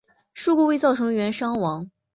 [0.33, 1.91] 事故未造成人员伤亡。